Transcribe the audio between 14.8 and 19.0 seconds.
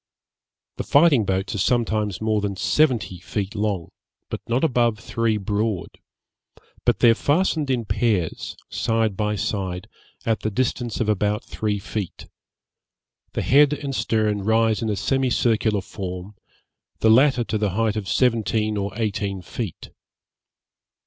in a semi circular form, the latter to the height of seventeen or